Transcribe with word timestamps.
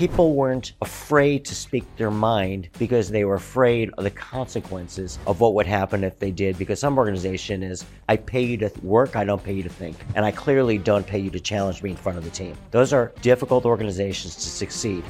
people 0.00 0.32
weren't 0.32 0.72
afraid 0.80 1.44
to 1.44 1.54
speak 1.54 1.84
their 1.98 2.10
mind 2.10 2.70
because 2.78 3.10
they 3.10 3.22
were 3.26 3.34
afraid 3.34 3.90
of 3.98 4.04
the 4.04 4.10
consequences 4.10 5.18
of 5.26 5.40
what 5.40 5.52
would 5.52 5.66
happen 5.66 6.02
if 6.02 6.18
they 6.18 6.30
did. 6.30 6.56
Because 6.56 6.80
some 6.80 6.96
organization 6.96 7.62
is, 7.62 7.84
I 8.08 8.16
pay 8.16 8.40
you 8.40 8.56
to 8.56 8.72
work, 8.82 9.14
I 9.14 9.24
don't 9.24 9.44
pay 9.44 9.52
you 9.52 9.62
to 9.62 9.68
think. 9.68 9.98
And 10.14 10.24
I 10.24 10.30
clearly 10.30 10.78
don't 10.78 11.06
pay 11.06 11.18
you 11.18 11.28
to 11.28 11.38
challenge 11.38 11.82
me 11.82 11.90
in 11.90 11.96
front 11.96 12.16
of 12.16 12.24
the 12.24 12.30
team. 12.30 12.56
Those 12.70 12.94
are 12.94 13.12
difficult 13.20 13.66
organizations 13.66 14.36
to 14.36 14.48
succeed. 14.48 15.04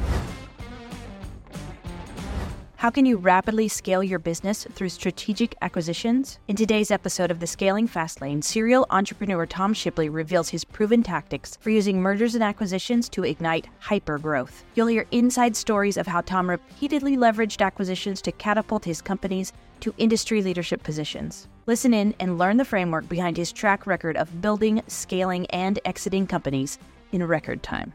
How 2.80 2.88
can 2.88 3.04
you 3.04 3.18
rapidly 3.18 3.68
scale 3.68 4.02
your 4.02 4.18
business 4.18 4.66
through 4.72 4.88
strategic 4.88 5.54
acquisitions? 5.60 6.38
In 6.48 6.56
today's 6.56 6.90
episode 6.90 7.30
of 7.30 7.38
the 7.38 7.46
Scaling 7.46 7.86
Fast 7.86 8.22
Lane, 8.22 8.40
serial 8.40 8.86
entrepreneur 8.88 9.44
Tom 9.44 9.74
Shipley 9.74 10.08
reveals 10.08 10.48
his 10.48 10.64
proven 10.64 11.02
tactics 11.02 11.58
for 11.60 11.68
using 11.68 12.00
mergers 12.00 12.34
and 12.34 12.42
acquisitions 12.42 13.10
to 13.10 13.22
ignite 13.22 13.68
hyper 13.80 14.16
growth. 14.16 14.64
You'll 14.76 14.86
hear 14.86 15.04
inside 15.10 15.56
stories 15.56 15.98
of 15.98 16.06
how 16.06 16.22
Tom 16.22 16.48
repeatedly 16.48 17.18
leveraged 17.18 17.60
acquisitions 17.60 18.22
to 18.22 18.32
catapult 18.32 18.86
his 18.86 19.02
companies 19.02 19.52
to 19.80 19.92
industry 19.98 20.40
leadership 20.40 20.82
positions. 20.82 21.48
Listen 21.66 21.92
in 21.92 22.14
and 22.18 22.38
learn 22.38 22.56
the 22.56 22.64
framework 22.64 23.06
behind 23.10 23.36
his 23.36 23.52
track 23.52 23.86
record 23.86 24.16
of 24.16 24.40
building, 24.40 24.80
scaling, 24.86 25.44
and 25.48 25.78
exiting 25.84 26.26
companies 26.26 26.78
in 27.12 27.26
record 27.26 27.62
time 27.62 27.92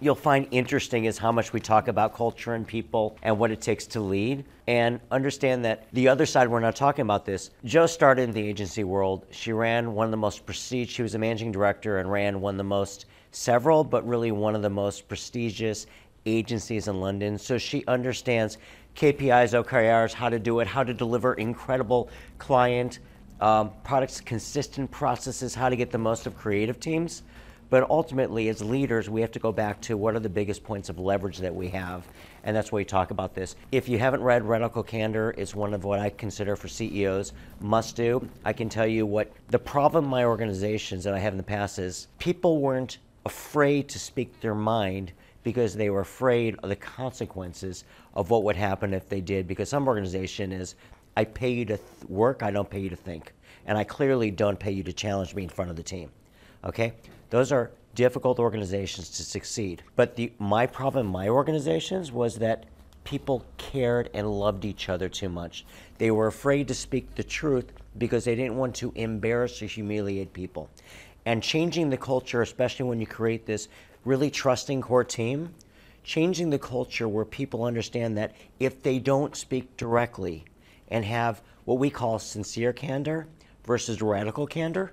you'll 0.00 0.14
find 0.14 0.46
interesting 0.50 1.06
is 1.06 1.16
how 1.16 1.32
much 1.32 1.52
we 1.52 1.60
talk 1.60 1.88
about 1.88 2.14
culture 2.14 2.54
and 2.54 2.66
people 2.66 3.16
and 3.22 3.38
what 3.38 3.50
it 3.50 3.60
takes 3.60 3.86
to 3.86 4.00
lead. 4.00 4.44
And 4.66 5.00
understand 5.10 5.64
that 5.64 5.86
the 5.92 6.08
other 6.08 6.26
side, 6.26 6.48
we're 6.48 6.60
not 6.60 6.76
talking 6.76 7.02
about 7.02 7.24
this. 7.24 7.50
Jo 7.64 7.86
started 7.86 8.22
in 8.22 8.32
the 8.32 8.46
agency 8.46 8.84
world. 8.84 9.26
She 9.30 9.52
ran 9.52 9.94
one 9.94 10.04
of 10.04 10.10
the 10.10 10.16
most 10.16 10.44
prestige, 10.44 10.90
she 10.90 11.02
was 11.02 11.14
a 11.14 11.18
managing 11.18 11.52
director 11.52 11.98
and 11.98 12.10
ran 12.10 12.40
one 12.40 12.54
of 12.54 12.58
the 12.58 12.64
most, 12.64 13.06
several, 13.30 13.84
but 13.84 14.06
really 14.06 14.32
one 14.32 14.54
of 14.54 14.62
the 14.62 14.70
most 14.70 15.08
prestigious 15.08 15.86
agencies 16.26 16.88
in 16.88 17.00
London. 17.00 17.38
So 17.38 17.56
she 17.56 17.84
understands 17.86 18.58
KPIs, 18.96 19.64
OKRs, 19.64 20.12
how 20.12 20.28
to 20.28 20.38
do 20.38 20.60
it, 20.60 20.66
how 20.66 20.82
to 20.82 20.92
deliver 20.92 21.34
incredible 21.34 22.10
client 22.38 22.98
um, 23.40 23.70
products, 23.84 24.20
consistent 24.20 24.90
processes, 24.90 25.54
how 25.54 25.68
to 25.68 25.76
get 25.76 25.90
the 25.90 25.98
most 25.98 26.26
of 26.26 26.36
creative 26.36 26.80
teams. 26.80 27.22
But 27.68 27.90
ultimately, 27.90 28.48
as 28.48 28.62
leaders, 28.62 29.10
we 29.10 29.20
have 29.22 29.32
to 29.32 29.38
go 29.38 29.50
back 29.50 29.80
to 29.82 29.96
what 29.96 30.14
are 30.14 30.20
the 30.20 30.28
biggest 30.28 30.62
points 30.62 30.88
of 30.88 30.98
leverage 30.98 31.38
that 31.38 31.54
we 31.54 31.68
have. 31.68 32.06
And 32.44 32.54
that's 32.54 32.70
why 32.70 32.78
we 32.78 32.84
talk 32.84 33.10
about 33.10 33.34
this. 33.34 33.56
If 33.72 33.88
you 33.88 33.98
haven't 33.98 34.22
read 34.22 34.44
Radical 34.44 34.84
Candor, 34.84 35.34
it's 35.36 35.54
one 35.54 35.74
of 35.74 35.82
what 35.82 35.98
I 35.98 36.10
consider 36.10 36.54
for 36.54 36.68
CEOs 36.68 37.32
must 37.60 37.96
do. 37.96 38.28
I 38.44 38.52
can 38.52 38.68
tell 38.68 38.86
you 38.86 39.04
what 39.04 39.32
the 39.48 39.58
problem 39.58 40.04
in 40.04 40.10
my 40.10 40.24
organizations 40.24 41.02
that 41.04 41.14
I 41.14 41.18
have 41.18 41.32
in 41.32 41.38
the 41.38 41.42
past 41.42 41.80
is 41.80 42.06
people 42.18 42.60
weren't 42.60 42.98
afraid 43.24 43.88
to 43.88 43.98
speak 43.98 44.40
their 44.40 44.54
mind 44.54 45.12
because 45.42 45.74
they 45.74 45.90
were 45.90 46.00
afraid 46.00 46.56
of 46.62 46.68
the 46.68 46.76
consequences 46.76 47.84
of 48.14 48.30
what 48.30 48.44
would 48.44 48.56
happen 48.56 48.94
if 48.94 49.08
they 49.08 49.20
did. 49.20 49.48
Because 49.48 49.68
some 49.68 49.88
organization 49.88 50.52
is, 50.52 50.76
I 51.16 51.24
pay 51.24 51.50
you 51.50 51.64
to 51.64 51.76
th- 51.76 51.88
work, 52.08 52.42
I 52.42 52.52
don't 52.52 52.70
pay 52.70 52.80
you 52.80 52.90
to 52.90 52.96
think. 52.96 53.32
And 53.66 53.76
I 53.76 53.82
clearly 53.82 54.30
don't 54.30 54.58
pay 54.58 54.70
you 54.70 54.84
to 54.84 54.92
challenge 54.92 55.34
me 55.34 55.42
in 55.42 55.48
front 55.48 55.70
of 55.70 55.76
the 55.76 55.82
team. 55.82 56.10
Okay? 56.66 56.92
Those 57.30 57.52
are 57.52 57.70
difficult 57.94 58.38
organizations 58.38 59.08
to 59.10 59.22
succeed. 59.22 59.82
But 59.96 60.16
the, 60.16 60.32
my 60.38 60.66
problem 60.66 61.06
in 61.06 61.12
my 61.12 61.28
organizations 61.28 62.12
was 62.12 62.36
that 62.36 62.66
people 63.04 63.44
cared 63.56 64.10
and 64.12 64.28
loved 64.30 64.64
each 64.64 64.88
other 64.88 65.08
too 65.08 65.28
much. 65.28 65.64
They 65.98 66.10
were 66.10 66.26
afraid 66.26 66.68
to 66.68 66.74
speak 66.74 67.14
the 67.14 67.24
truth 67.24 67.72
because 67.96 68.24
they 68.24 68.34
didn't 68.34 68.56
want 68.56 68.74
to 68.76 68.92
embarrass 68.94 69.62
or 69.62 69.66
humiliate 69.66 70.32
people. 70.32 70.68
And 71.24 71.42
changing 71.42 71.88
the 71.88 71.96
culture, 71.96 72.42
especially 72.42 72.84
when 72.84 73.00
you 73.00 73.06
create 73.06 73.46
this 73.46 73.68
really 74.04 74.30
trusting 74.30 74.82
core 74.82 75.04
team, 75.04 75.54
changing 76.04 76.50
the 76.50 76.58
culture 76.58 77.08
where 77.08 77.24
people 77.24 77.64
understand 77.64 78.16
that 78.18 78.34
if 78.60 78.82
they 78.82 78.98
don't 78.98 79.34
speak 79.34 79.76
directly 79.76 80.44
and 80.88 81.04
have 81.04 81.42
what 81.64 81.78
we 81.78 81.90
call 81.90 82.18
sincere 82.18 82.72
candor 82.72 83.26
versus 83.64 84.02
radical 84.02 84.46
candor, 84.46 84.92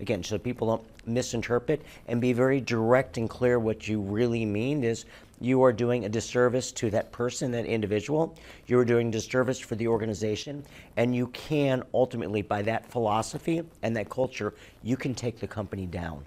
again, 0.00 0.22
so 0.22 0.38
people 0.38 0.66
don't 0.68 0.84
misinterpret 1.06 1.82
and 2.06 2.20
be 2.20 2.32
very 2.32 2.60
direct 2.60 3.16
and 3.18 3.28
clear 3.28 3.58
what 3.58 3.88
you 3.88 4.00
really 4.00 4.44
mean 4.44 4.84
is 4.84 5.04
you 5.40 5.62
are 5.62 5.72
doing 5.72 6.04
a 6.04 6.08
disservice 6.08 6.72
to 6.72 6.90
that 6.90 7.12
person, 7.12 7.52
that 7.52 7.64
individual. 7.64 8.36
You 8.66 8.78
are 8.78 8.84
doing 8.84 9.10
disservice 9.10 9.58
for 9.58 9.76
the 9.76 9.86
organization. 9.86 10.64
And 10.96 11.14
you 11.14 11.28
can 11.28 11.82
ultimately, 11.94 12.42
by 12.42 12.62
that 12.62 12.90
philosophy 12.90 13.62
and 13.82 13.96
that 13.96 14.10
culture, 14.10 14.54
you 14.82 14.96
can 14.96 15.14
take 15.14 15.38
the 15.38 15.46
company 15.46 15.86
down. 15.86 16.24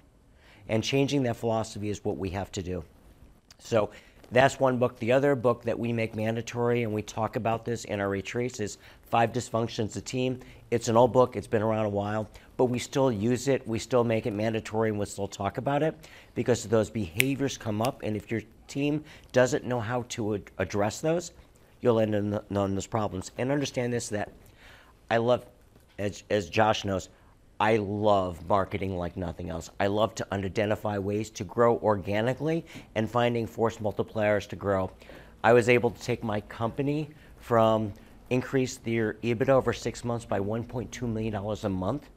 And 0.68 0.82
changing 0.82 1.24
that 1.24 1.36
philosophy 1.36 1.90
is 1.90 2.04
what 2.04 2.16
we 2.16 2.30
have 2.30 2.50
to 2.52 2.62
do. 2.62 2.84
So 3.58 3.90
that's 4.32 4.58
one 4.58 4.78
book. 4.78 4.98
The 4.98 5.12
other 5.12 5.34
book 5.34 5.62
that 5.64 5.78
we 5.78 5.92
make 5.92 6.16
mandatory, 6.16 6.82
and 6.82 6.92
we 6.92 7.02
talk 7.02 7.36
about 7.36 7.64
this 7.64 7.84
in 7.84 8.00
our 8.00 8.08
retreats, 8.08 8.60
is 8.60 8.78
Five 9.02 9.32
Dysfunctions 9.32 9.94
of 9.94 10.04
Team. 10.06 10.40
It's 10.70 10.88
an 10.88 10.96
old 10.96 11.12
book, 11.12 11.36
it's 11.36 11.46
been 11.46 11.60
around 11.60 11.84
a 11.84 11.90
while, 11.90 12.26
but 12.56 12.64
we 12.64 12.78
still 12.78 13.12
use 13.12 13.46
it, 13.46 13.66
we 13.68 13.78
still 13.78 14.04
make 14.04 14.24
it 14.24 14.30
mandatory, 14.30 14.88
and 14.88 14.98
we 14.98 15.04
still 15.04 15.28
talk 15.28 15.58
about 15.58 15.82
it 15.82 15.94
because 16.34 16.64
those 16.64 16.88
behaviors 16.88 17.58
come 17.58 17.82
up. 17.82 18.02
And 18.02 18.16
if 18.16 18.30
your 18.30 18.40
team 18.68 19.04
doesn't 19.32 19.66
know 19.66 19.80
how 19.80 20.06
to 20.08 20.36
ad- 20.36 20.50
address 20.56 21.02
those, 21.02 21.32
you'll 21.82 22.00
end 22.00 22.34
up 22.34 22.50
knowing 22.50 22.74
those 22.74 22.86
problems. 22.86 23.32
And 23.36 23.52
understand 23.52 23.92
this 23.92 24.08
that 24.08 24.32
I 25.10 25.18
love, 25.18 25.44
as, 25.98 26.24
as 26.30 26.48
Josh 26.48 26.86
knows, 26.86 27.10
I 27.62 27.76
love 27.76 28.48
marketing 28.48 28.96
like 28.98 29.16
nothing 29.16 29.48
else. 29.48 29.70
I 29.78 29.86
love 29.86 30.16
to 30.16 30.26
identify 30.34 30.98
ways 30.98 31.30
to 31.30 31.44
grow 31.44 31.76
organically 31.76 32.66
and 32.96 33.08
finding 33.08 33.46
force 33.46 33.76
multipliers 33.76 34.48
to 34.48 34.56
grow. 34.56 34.90
I 35.44 35.52
was 35.52 35.68
able 35.68 35.90
to 35.90 36.02
take 36.02 36.24
my 36.24 36.40
company 36.40 37.10
from 37.38 37.92
increase 38.30 38.78
their 38.78 39.14
EBITDA 39.22 39.50
over 39.50 39.72
six 39.72 40.04
months 40.04 40.24
by 40.24 40.40
$1.2 40.40 41.02
million 41.02 41.36
a 41.36 41.68
month 41.68 42.10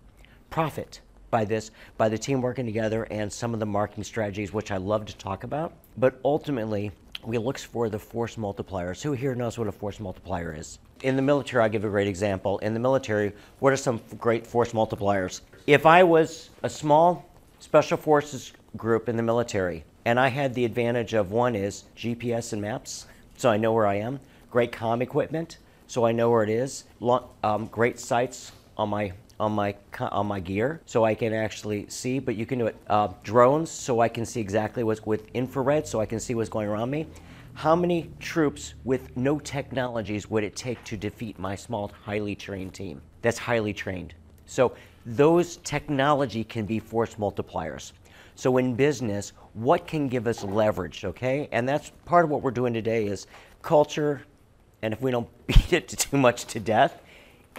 profit 0.50 1.02
by 1.30 1.46
this, 1.46 1.70
by 1.96 2.10
the 2.10 2.18
team 2.18 2.42
working 2.42 2.66
together 2.66 3.04
and 3.12 3.32
some 3.32 3.54
of 3.54 3.60
the 3.60 3.68
marketing 3.68 4.04
strategies, 4.04 4.52
which 4.52 4.72
I 4.72 4.78
love 4.78 5.06
to 5.06 5.16
talk 5.16 5.44
about. 5.44 5.74
But 5.96 6.20
ultimately, 6.26 6.92
we 7.24 7.38
look 7.38 7.60
for 7.60 7.88
the 7.88 8.00
force 8.00 8.36
multipliers. 8.36 9.04
Who 9.04 9.12
here 9.12 9.36
knows 9.36 9.60
what 9.60 9.68
a 9.68 9.72
force 9.72 10.00
multiplier 10.00 10.56
is? 10.56 10.80
In 11.06 11.16
the 11.16 11.22
military, 11.22 11.62
I'll 11.62 11.70
give 11.70 11.86
a 11.86 11.90
great 11.90 12.08
example. 12.08 12.58
In 12.58 12.74
the 12.74 12.80
military, 12.80 13.32
what 13.60 13.72
are 13.72 13.78
some 13.78 14.02
great 14.18 14.48
force 14.48 14.72
multipliers? 14.72 15.42
If 15.68 15.86
I 15.86 16.02
was 16.02 16.50
a 16.64 16.70
small 16.70 17.30
special 17.60 17.96
forces 17.96 18.54
group 18.76 19.08
in 19.08 19.16
the 19.16 19.22
military, 19.22 19.84
and 20.04 20.20
I 20.20 20.30
had 20.30 20.56
the 20.56 20.66
advantage 20.66 21.14
of 21.14 21.30
one 21.30 21.54
is 21.54 21.84
GPS 21.96 22.54
and 22.54 22.62
maps, 22.64 23.06
so 23.38 23.52
I 23.52 23.58
know 23.58 23.72
where 23.72 23.86
I 23.86 23.98
am, 23.98 24.20
great 24.50 24.72
comm 24.72 25.04
equipment, 25.04 25.60
so 25.86 26.08
I 26.08 26.12
know 26.12 26.32
where 26.32 26.42
it 26.42 26.50
is, 26.50 26.86
um, 27.44 27.68
great 27.68 28.00
sights 28.00 28.52
on 28.76 28.90
my 28.90 29.14
on 29.40 29.52
my 29.52 29.76
on 30.00 30.26
my 30.26 30.40
gear 30.40 30.82
so 30.88 31.06
I 31.06 31.14
can 31.14 31.34
actually 31.34 31.88
see. 31.88 32.18
But 32.18 32.36
you 32.36 32.48
can 32.48 32.58
do 32.58 32.66
it. 32.66 32.76
Uh, 32.88 33.10
drones 33.22 33.70
so 33.70 34.00
I 34.00 34.10
can 34.10 34.26
see 34.26 34.42
exactly 34.42 34.84
what's 34.84 35.06
with 35.06 35.28
infrared 35.36 35.86
so 35.86 36.02
I 36.02 36.08
can 36.08 36.20
see 36.20 36.34
what's 36.34 36.50
going 36.50 36.68
around 36.68 36.90
me. 36.90 37.06
How 37.56 37.74
many 37.74 38.12
troops 38.20 38.74
with 38.84 39.16
no 39.16 39.40
technologies 39.40 40.30
would 40.30 40.44
it 40.44 40.58
take 40.58 40.84
to 40.84 40.98
defeat 40.98 41.40
my 41.40 41.56
small, 41.56 41.90
highly 42.04 42.36
trained 42.36 42.74
team? 42.74 43.02
That's 43.22 43.38
highly 43.38 43.74
trained. 43.74 44.14
So 44.46 44.76
those 45.06 45.56
technology 45.58 46.44
can 46.44 46.66
be 46.66 46.80
force 46.80 47.16
multipliers. 47.16 47.94
So 48.36 48.58
in 48.58 48.76
business, 48.76 49.32
what 49.54 49.88
can 49.88 50.10
give 50.10 50.28
us 50.28 50.44
leverage, 50.44 51.06
okay? 51.06 51.48
And 51.54 51.68
that's 51.68 51.94
part 52.04 52.26
of 52.26 52.30
what 52.30 52.42
we're 52.42 52.52
doing 52.52 52.74
today 52.74 53.06
is 53.06 53.26
culture, 53.62 54.22
and 54.82 54.94
if 54.94 55.02
we 55.02 55.10
don't 55.10 55.30
beat 55.48 55.72
it 55.72 55.88
too 55.88 56.18
much 56.18 56.44
to 56.48 56.60
death, 56.60 57.02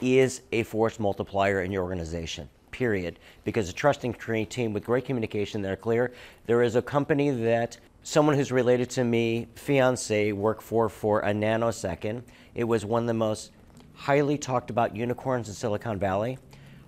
is 0.03 0.43
a 0.53 0.63
force 0.65 1.01
multiplier 1.01 1.63
in 1.63 1.73
your 1.73 1.83
organization, 1.83 2.51
period. 2.77 3.19
Because 3.45 3.71
a 3.71 3.73
trusting 3.73 4.13
team 4.47 4.75
with 4.75 4.85
great 4.85 5.07
communication 5.07 5.63
that 5.63 5.73
are 5.73 5.77
clear. 5.77 6.13
There 6.45 6.63
is 6.63 6.77
a 6.77 6.83
company 6.83 7.31
that 7.31 7.79
someone 8.03 8.37
who's 8.37 8.53
related 8.53 8.91
to 8.91 9.03
me, 9.03 9.49
fiance, 9.55 10.33
worked 10.33 10.63
for 10.63 10.91
for 10.91 11.21
a 11.21 11.33
nanosecond. 11.33 12.23
It 12.55 12.65
was 12.65 12.85
one 12.85 13.05
of 13.05 13.07
the 13.07 13.15
most 13.15 13.53
highly 13.95 14.37
talked 14.37 14.69
about 14.69 14.95
unicorns 14.95 15.49
in 15.49 15.55
Silicon 15.55 15.99
Valley, 15.99 16.37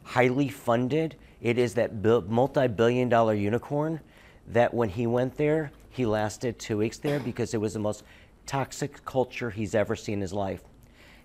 highly 0.03 0.51
funded. 0.51 1.17
It 1.41 1.57
is 1.57 1.73
that 1.75 2.05
multi 2.29 2.69
billion 2.69 3.09
dollar 3.09 3.33
unicorn 3.33 4.01
that 4.49 4.75
when 4.75 4.91
he 4.91 5.07
went 5.07 5.39
there, 5.39 5.73
he 5.89 6.05
lasted 6.05 6.59
two 6.59 6.77
weeks 6.77 6.99
there 6.99 7.19
because 7.19 7.55
it 7.55 7.61
was 7.61 7.73
the 7.73 7.81
most 7.81 8.05
toxic 8.45 9.03
culture 9.07 9.49
he's 9.49 9.75
ever 9.75 9.97
seen 9.97 10.15
in 10.15 10.21
his 10.21 10.35
life. 10.35 10.63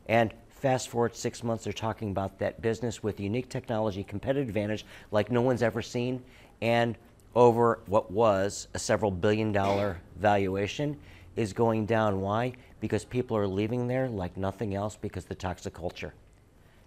And 0.07 0.33
Fast 0.63 0.88
forward 0.88 1.13
six 1.13 1.44
months, 1.44 1.65
they're 1.65 1.74
talking 1.74 2.12
about 2.12 2.39
that 2.39 2.62
business 2.62 3.04
with 3.04 3.19
unique 3.19 3.50
technology, 3.50 4.01
competitive 4.01 4.48
advantage 4.48 4.86
like 5.12 5.30
no 5.30 5.42
one's 5.42 5.62
ever 5.62 5.81
seen, 5.81 6.24
and 6.62 6.95
over 7.36 7.81
what 7.88 8.10
was 8.10 8.69
a 8.74 8.80
several 8.80 9.12
billion 9.12 9.51
dollar 9.51 10.00
valuation 10.15 10.98
is 11.36 11.51
going 11.51 11.86
down. 11.86 12.21
Why? 12.21 12.54
Because 12.80 13.04
people 13.04 13.36
are 13.36 13.45
leaving 13.45 13.89
there 13.89 14.07
like 14.07 14.38
nothing 14.38 14.74
else 14.74 14.95
because 14.95 15.25
the 15.25 15.36
toxic 15.36 15.74
culture. 15.74 16.13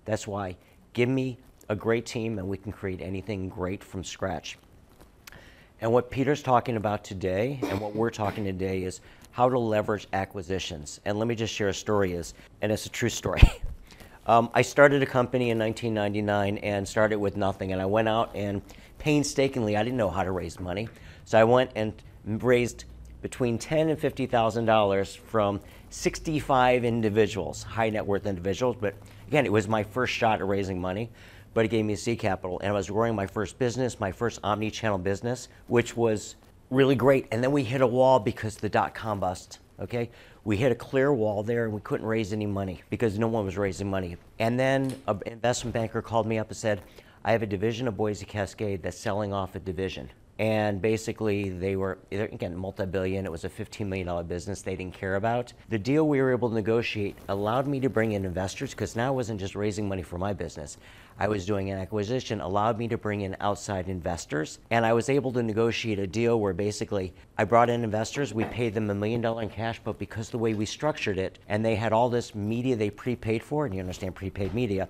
That's 0.06 0.26
why. 0.26 0.56
Give 0.94 1.11
me 1.11 1.37
a 1.69 1.76
great 1.76 2.06
team 2.06 2.38
and 2.38 2.49
we 2.49 2.56
can 2.56 2.73
create 2.73 3.02
anything 3.02 3.50
great 3.50 3.84
from 3.84 4.02
scratch. 4.02 4.56
And 5.82 5.93
what 5.93 6.11
Peter's 6.11 6.43
talking 6.43 6.78
about 6.78 7.05
today 7.05 7.61
and 7.64 7.78
what 7.78 7.94
we're 7.94 8.08
talking 8.08 8.44
today 8.44 8.84
is 8.84 9.02
how 9.37 9.50
to 9.50 9.59
leverage 9.59 10.09
acquisitions. 10.15 10.99
And 11.05 11.19
let 11.19 11.29
me 11.29 11.35
just 11.35 11.53
share 11.53 11.69
a 11.69 11.75
story 11.75 12.15
is, 12.15 12.33
and 12.62 12.73
it's 12.73 12.87
a 12.87 12.88
true 12.88 13.11
story. 13.11 13.43
um, 14.27 14.49
I 14.55 14.62
started 14.62 15.03
a 15.03 15.06
company 15.06 15.50
in 15.50 15.59
1999 15.59 16.56
and 16.65 16.88
started 16.88 17.19
with 17.19 17.37
nothing. 17.37 17.73
And 17.73 17.83
I 17.83 17.85
went 17.85 18.09
out 18.09 18.31
and 18.35 18.62
painstakingly, 18.97 19.77
I 19.77 19.85
didn't 19.85 19.99
know 19.99 20.09
how 20.09 20.25
to 20.25 20.33
raise 20.33 20.59
money. 20.59 20.88
So 21.27 21.38
I 21.38 21.44
went 21.44 21.71
and 21.77 21.93
raised 22.25 22.87
between 23.21 23.59
ten 23.59 23.91
and 23.91 23.99
fifty 23.99 24.25
thousand 24.25 24.65
dollars 24.65 25.15
from 25.15 25.61
65 25.91 26.87
individuals, 26.87 27.62
high 27.62 27.91
net 27.91 28.06
worth 28.06 28.25
individuals. 28.25 28.77
But 28.81 28.94
again, 29.29 29.44
it 29.44 29.53
was 29.53 29.69
my 29.69 29.83
first 29.83 30.15
shot 30.15 30.41
at 30.41 30.47
raising 30.47 30.81
money, 30.81 31.11
but 31.53 31.67
it 31.67 31.69
gave 31.69 31.85
me 31.85 31.94
seed 31.94 32.21
capital, 32.21 32.59
and 32.61 32.71
I 32.71 32.73
was 32.73 32.88
growing 32.88 33.15
my 33.15 33.27
first 33.27 33.59
business, 33.59 34.00
my 34.00 34.12
first 34.12 34.41
omni-channel 34.43 34.99
business, 34.99 35.49
which 35.67 35.94
was 35.94 36.37
really 36.70 36.94
great. 36.94 37.26
And 37.30 37.42
then 37.42 37.52
we 37.52 37.62
hit 37.62 37.80
a 37.80 37.86
wall 37.86 38.18
because 38.18 38.56
the 38.56 38.68
dot 38.68 38.94
com 38.94 39.20
bust. 39.20 39.60
Okay, 39.78 40.10
we 40.44 40.56
hit 40.56 40.72
a 40.72 40.74
clear 40.74 41.12
wall 41.12 41.42
there, 41.42 41.64
and 41.64 41.72
we 41.74 41.80
couldn't 41.82 42.06
raise 42.06 42.32
any 42.32 42.46
money 42.46 42.82
because 42.88 43.18
no 43.18 43.28
one 43.28 43.44
was 43.44 43.58
raising 43.58 43.90
money. 43.90 44.16
And 44.38 44.58
then 44.58 44.94
an 45.06 45.20
investment 45.26 45.74
banker 45.74 46.00
called 46.00 46.26
me 46.26 46.38
up 46.38 46.48
and 46.48 46.56
said, 46.56 46.80
"I 47.24 47.32
have 47.32 47.42
a 47.42 47.46
division 47.46 47.86
of 47.86 47.96
Boise 47.96 48.24
Cascade 48.24 48.82
that's 48.82 48.96
selling 48.96 49.34
off 49.34 49.54
a 49.54 49.58
division." 49.58 50.08
And 50.38 50.83
basically 50.83 51.49
they 51.49 51.77
were 51.77 51.99
again 52.11 52.55
multi-billion. 52.56 53.25
It 53.25 53.33
was 53.33 53.44
a 53.44 53.49
$15 53.49 53.87
million 53.87 54.27
business 54.27 54.62
they 54.62 54.77
didn't 54.77 54.94
care 54.94 55.15
about. 55.15 55.53
The 55.71 55.79
deal 55.79 56.06
we 56.06 56.21
were 56.21 56.33
able 56.33 56.50
to 56.50 56.55
negotiate 56.55 57.17
allowed 57.29 57.67
me 57.67 57.81
to 57.81 57.88
bring 57.88 58.12
in 58.12 58.25
investors 58.25 58.73
because 58.73 58.97
now 58.97 59.09
i 59.09 59.11
wasn't 59.11 59.41
just 59.41 59.55
raising 59.55 59.88
money 59.88 60.03
for 60.03 60.19
my 60.19 60.33
business. 60.33 60.77
I 61.19 61.29
was 61.29 61.47
doing 61.47 61.71
an 61.71 61.79
acquisition 61.79 62.43
allowed 62.43 62.79
me 62.79 62.88
to 62.88 62.99
bring 62.99 63.23
in 63.23 63.37
outside 63.41 63.88
investors. 63.88 64.59
And 64.71 64.85
i 64.85 64.93
was 64.93 65.09
able 65.09 65.33
to 65.33 65.43
negotiate 65.43 65.99
a 65.99 66.06
deal 66.06 66.38
where 66.38 66.53
basically 66.53 67.15
i 67.38 67.44
brought 67.44 67.71
in 67.71 67.83
investors 67.83 68.35
we 68.35 68.44
paid 68.44 68.75
them 68.75 68.91
a 68.91 68.94
million 68.94 69.21
dollar 69.21 69.43
in 69.43 69.49
cash 69.49 69.81
but 69.83 69.99
because 69.99 70.29
the 70.29 70.38
way 70.38 70.53
we 70.53 70.67
structured 70.67 71.19
it 71.19 71.38
and 71.49 71.65
they 71.65 71.75
had 71.75 71.93
all 71.93 72.11
this 72.11 72.35
media 72.35 72.77
they 72.77 72.91
prepaid 72.91 73.43
for 73.43 73.65
and 73.65 73.75
you 73.75 73.81
understand 73.81 74.15
prepaid 74.15 74.53
media 74.53 74.88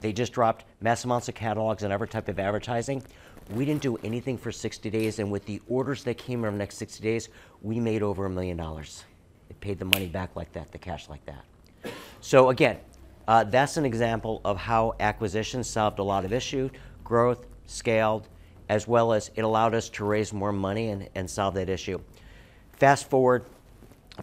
they 0.00 0.12
just 0.12 0.32
dropped 0.32 0.64
mass 0.80 1.04
amounts 1.04 1.28
of 1.28 1.34
catalogs 1.34 1.82
and 1.82 1.92
every 1.92 2.08
type 2.08 2.28
of 2.28 2.38
advertising 2.38 3.02
we 3.50 3.64
didn't 3.64 3.82
do 3.82 3.96
anything 4.02 4.38
for 4.38 4.50
60 4.50 4.88
days, 4.90 5.18
and 5.18 5.30
with 5.30 5.44
the 5.44 5.60
orders 5.68 6.04
that 6.04 6.18
came 6.18 6.44
in 6.44 6.52
the 6.52 6.58
next 6.58 6.76
60 6.76 7.02
days, 7.02 7.28
we 7.62 7.78
made 7.78 8.02
over 8.02 8.26
a 8.26 8.30
million 8.30 8.56
dollars. 8.56 9.04
It 9.50 9.60
paid 9.60 9.78
the 9.78 9.84
money 9.84 10.06
back 10.06 10.34
like 10.34 10.52
that, 10.52 10.72
the 10.72 10.78
cash 10.78 11.08
like 11.08 11.24
that. 11.26 11.44
So 12.20 12.48
again, 12.48 12.78
uh, 13.28 13.44
that's 13.44 13.76
an 13.76 13.84
example 13.84 14.40
of 14.44 14.56
how 14.56 14.94
acquisitions 15.00 15.68
solved 15.68 15.98
a 15.98 16.02
lot 16.02 16.24
of 16.24 16.32
issues, 16.32 16.70
growth, 17.04 17.46
scaled, 17.66 18.28
as 18.68 18.88
well 18.88 19.12
as 19.12 19.30
it 19.34 19.42
allowed 19.42 19.74
us 19.74 19.88
to 19.90 20.04
raise 20.04 20.32
more 20.32 20.52
money 20.52 20.88
and, 20.88 21.08
and 21.14 21.28
solve 21.28 21.54
that 21.54 21.68
issue. 21.68 22.00
Fast 22.72 23.08
forward 23.08 23.44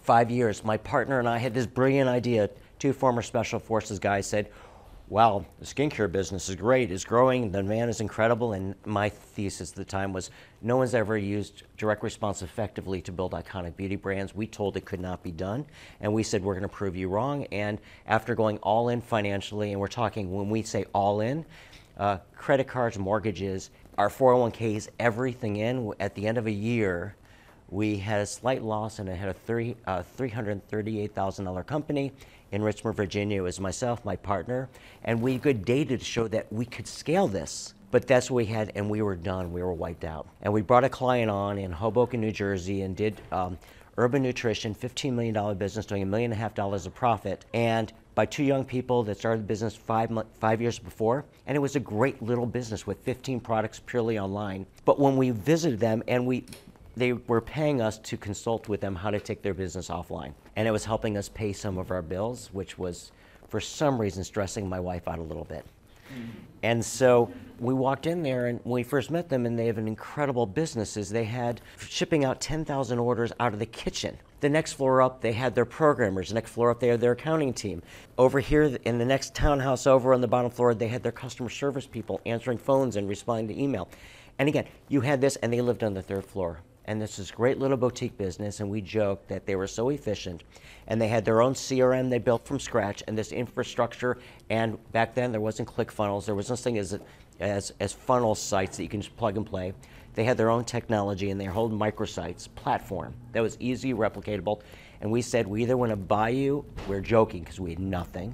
five 0.02 0.32
years, 0.32 0.64
my 0.64 0.78
partner 0.78 1.20
and 1.20 1.28
I 1.28 1.38
had 1.38 1.54
this 1.54 1.68
brilliant 1.68 2.10
idea. 2.10 2.50
Two 2.80 2.94
former 2.94 3.22
special 3.22 3.60
forces 3.60 4.00
guys 4.00 4.26
said, 4.26 4.50
wow, 5.12 5.44
the 5.60 5.66
skincare 5.66 6.10
business 6.10 6.48
is 6.48 6.56
great, 6.56 6.90
it's 6.90 7.04
growing, 7.04 7.52
the 7.52 7.62
demand 7.62 7.90
is 7.90 8.00
incredible. 8.00 8.54
And 8.54 8.76
my 8.86 9.10
thesis 9.10 9.72
at 9.72 9.76
the 9.76 9.84
time 9.84 10.14
was 10.14 10.32
no 10.62 10.78
one's 10.78 10.96
ever 10.96 11.18
used 11.18 11.64
direct 11.76 12.02
response 12.02 12.42
effectively 12.42 13.02
to 13.02 13.12
build 13.12 13.34
iconic 13.34 13.76
beauty 13.76 13.98
brands. 13.98 14.34
We 14.34 14.48
told 14.48 14.78
it 14.78 14.86
could 14.86 15.02
not 15.02 15.22
be 15.22 15.32
done. 15.32 15.66
And 16.00 16.14
we 16.14 16.24
said, 16.24 16.42
we're 16.42 16.54
going 16.54 16.62
to 16.62 16.70
prove 16.70 16.96
you 16.96 17.10
wrong. 17.10 17.44
And 17.52 17.78
after 18.08 18.36
going 18.36 18.58
all 18.60 18.88
in 18.88 19.02
financially, 19.02 19.74
and 19.74 19.82
we're 19.82 19.90
talking 19.90 20.32
when 20.32 20.50
we 20.50 20.64
say 20.64 20.86
all 20.94 21.20
in, 21.20 21.44
uh, 21.98 22.20
credit 22.38 22.70
cards, 22.70 22.98
mortgages, 22.98 23.70
our 23.98 24.08
401ks, 24.08 24.88
everything 24.98 25.58
in, 25.58 25.92
at 26.00 26.16
the 26.16 26.26
end 26.26 26.38
of 26.38 26.48
a 26.48 26.52
year, 26.52 27.18
we 27.68 27.98
had 27.98 28.22
a 28.22 28.26
slight 28.26 28.64
loss 28.64 29.00
and 29.00 29.10
it 29.10 29.16
had 29.16 29.28
a 29.28 29.34
three, 29.34 29.76
uh, 29.88 30.04
$338,000 30.18 31.66
company 31.66 32.14
in 32.52 32.64
Richmond, 32.64 32.96
Virginia. 32.96 33.40
It 33.40 33.44
was 33.44 33.60
myself, 33.60 34.04
my 34.06 34.16
partner, 34.16 34.70
and 35.04 35.22
we 35.22 35.34
had 35.34 35.42
good 35.42 35.66
data 35.66 35.98
to 35.98 36.04
show 36.04 36.28
that 36.30 36.52
we 36.52 36.66
could 36.66 36.88
scale 36.88 37.28
this. 37.28 37.74
But 37.92 38.08
that's 38.08 38.32
what 38.32 38.38
we 38.38 38.46
had, 38.46 38.72
and 38.76 38.90
we 38.90 39.02
were 39.02 39.18
done. 39.18 39.52
We 39.52 39.62
were 39.62 39.74
wiped 39.74 40.06
out. 40.06 40.28
And 40.42 40.54
we 40.54 40.62
brought 40.62 40.86
a 40.86 40.90
client 40.90 41.30
on 41.30 41.58
in 41.58 41.74
Hoboken, 41.74 42.22
New 42.22 42.32
Jersey, 42.32 42.84
and 42.84 42.96
did 42.96 43.22
um, 43.34 43.58
Urban 43.98 44.24
Nutrition, 44.24 44.74
$15 44.74 45.12
million 45.12 45.58
business, 45.58 45.86
doing 45.86 46.02
a 46.02 46.06
million 46.06 46.32
and 46.32 46.40
a 46.40 46.42
half 46.42 46.56
dollars 46.56 46.86
of 46.86 46.96
profit. 46.96 47.44
And 47.54 47.92
by 48.16 48.26
two 48.26 48.44
young 48.44 48.64
people 48.64 49.04
that 49.04 49.18
started 49.18 49.42
the 49.42 49.48
business 49.48 49.76
five, 49.76 50.12
five 50.40 50.62
years 50.62 50.80
before. 50.80 51.26
And 51.48 51.56
it 51.56 51.60
was 51.60 51.76
a 51.76 51.80
great 51.80 52.22
little 52.22 52.46
business 52.46 52.86
with 52.86 53.00
15 53.00 53.40
products 53.40 53.82
purely 53.86 54.20
online. 54.20 54.66
But 54.86 55.00
when 55.00 55.18
we 55.18 55.32
visited 55.32 55.80
them 55.80 56.04
and 56.08 56.26
we 56.26 56.46
they 57.02 57.14
were 57.14 57.42
paying 57.42 57.82
us 57.82 57.98
to 57.98 58.16
consult 58.16 58.70
with 58.70 58.80
them 58.80 58.94
how 58.96 59.10
to 59.10 59.20
take 59.20 59.42
their 59.42 59.56
business 59.56 59.90
offline. 59.90 60.34
And 60.56 60.68
it 60.68 60.72
was 60.72 60.86
helping 60.86 61.18
us 61.18 61.30
pay 61.30 61.52
some 61.52 61.80
of 61.80 61.90
our 61.90 62.04
bills, 62.04 62.52
which 62.54 62.78
was, 62.78 63.12
for 63.48 63.60
some 63.60 64.00
reason, 64.00 64.24
stressing 64.24 64.70
my 64.70 64.80
wife 64.80 65.08
out 65.08 65.18
a 65.18 65.24
little 65.24 65.46
bit. 65.46 65.66
Mm-hmm. 66.14 66.30
And 66.62 66.86
so 66.86 67.32
we 67.60 67.74
walked 67.74 68.06
in 68.06 68.22
there, 68.22 68.46
and 68.46 68.60
when 68.66 68.74
we 68.74 68.84
first 68.84 69.10
met 69.10 69.30
them, 69.30 69.48
and 69.48 69.58
they 69.58 69.66
have 69.66 69.80
an 69.80 69.88
incredible 69.88 70.46
businesses. 70.46 71.10
They 71.10 71.24
had 71.24 71.60
shipping 71.80 72.24
out 72.24 72.40
10,000 72.40 73.00
orders 73.00 73.34
out 73.40 73.54
of 73.54 73.58
the 73.58 73.66
kitchen. 73.66 74.16
The 74.42 74.50
next 74.50 74.74
floor 74.74 75.02
up, 75.02 75.22
they 75.22 75.32
had 75.32 75.56
their 75.56 75.66
programmers. 75.66 76.28
The 76.28 76.36
next 76.36 76.52
floor 76.52 76.70
up, 76.70 76.80
they 76.80 76.90
had 76.90 77.02
their 77.02 77.14
accounting 77.14 77.52
team. 77.52 77.82
Over 78.20 78.40
here, 78.40 78.78
in 78.86 79.00
the 79.00 79.06
next 79.06 79.34
townhouse 79.34 79.88
over 79.88 80.14
on 80.14 80.22
the 80.22 80.28
bottom 80.28 80.52
floor, 80.52 80.76
they 80.76 80.88
had 80.88 81.02
their 81.02 81.12
customer 81.12 81.50
service 81.50 81.88
people 81.88 82.22
answering 82.28 82.60
phones 82.60 82.96
and 82.96 83.10
responding 83.10 83.48
to 83.48 83.60
email. 83.60 83.90
And 84.38 84.48
again, 84.48 84.66
you 84.88 85.02
had 85.02 85.20
this, 85.20 85.36
and 85.38 85.52
they 85.52 85.62
lived 85.62 85.84
on 85.84 85.96
the 85.96 86.04
third 86.04 86.26
floor 86.26 86.60
and 86.86 87.02
this 87.02 87.20
is 87.20 87.32
great 87.32 87.60
little 87.60 87.78
boutique 87.78 88.18
business 88.18 88.60
and 88.60 88.70
we 88.70 88.82
joked 88.82 89.28
that 89.28 89.46
they 89.46 89.56
were 89.56 89.68
so 89.68 89.90
efficient 89.90 90.44
and 90.88 91.02
they 91.02 91.08
had 91.08 91.24
their 91.24 91.42
own 91.42 91.54
crm 91.54 92.10
they 92.10 92.18
built 92.18 92.46
from 92.46 92.60
scratch 92.60 93.04
and 93.08 93.18
this 93.18 93.32
infrastructure 93.32 94.18
and 94.50 94.78
back 94.92 95.14
then 95.14 95.32
there 95.32 95.42
wasn't 95.42 95.68
clickfunnels 95.68 96.26
there 96.26 96.36
was 96.36 96.50
nothing 96.50 96.78
as, 96.78 96.98
as, 97.40 97.74
as 97.80 97.92
funnel 97.92 98.36
sites 98.36 98.78
that 98.78 98.84
you 98.84 98.90
can 98.90 99.02
just 99.02 99.16
plug 99.18 99.36
and 99.36 99.46
play. 99.46 99.74
They 100.14 100.24
had 100.26 100.38
their 100.38 100.50
own 100.50 100.66
technology 100.66 101.32
and 101.32 101.40
their 101.40 101.52
whole 101.52 101.70
microsites 101.70 102.54
platform 102.54 103.14
that 103.32 103.42
was 103.42 103.58
easy 103.60 103.94
replicatable 103.94 104.62
and 105.00 105.12
we 105.12 105.22
said 105.22 105.48
we 105.48 105.64
either 105.64 105.78
want 105.78 105.92
to 105.92 105.96
buy 105.96 106.30
you 106.30 106.66
we're 106.88 107.02
joking 107.02 107.44
because 107.44 107.60
we 107.60 107.72
had 107.72 107.80
nothing 107.80 108.34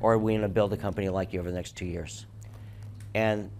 or 0.00 0.16
we 0.16 0.32
want 0.32 0.44
to 0.44 0.48
build 0.48 0.72
a 0.72 0.76
company 0.76 1.08
like 1.08 1.32
you 1.32 1.40
over 1.40 1.50
the 1.50 1.56
next 1.56 1.76
two 1.76 1.86
years. 1.86 2.26
And 3.14 3.50